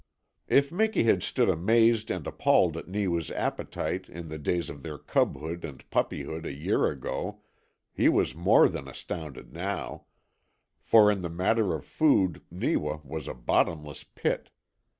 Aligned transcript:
If 0.47 0.71
Miki 0.71 1.03
had 1.03 1.21
stood 1.21 1.47
amazed 1.47 2.09
and 2.09 2.25
appalled 2.25 2.75
at 2.75 2.87
Neewa's 2.87 3.29
appetite 3.29 4.09
in 4.09 4.29
the 4.29 4.39
days 4.39 4.67
of 4.71 4.81
their 4.81 4.97
cubhood 4.97 5.63
and 5.63 5.87
puppyhood 5.91 6.43
a 6.43 6.51
year 6.51 6.87
ago, 6.89 7.41
he 7.93 8.09
was 8.09 8.33
more 8.33 8.67
than 8.67 8.87
astounded 8.87 9.53
now, 9.53 10.05
for 10.79 11.11
in 11.11 11.21
the 11.21 11.29
matter 11.29 11.75
of 11.75 11.85
food 11.85 12.41
Neewa 12.49 13.01
was 13.03 13.27
a 13.27 13.35
bottomless 13.35 14.03
pit. 14.03 14.49